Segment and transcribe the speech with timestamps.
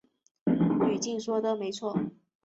[0.79, 1.95] 娄敬说的没错。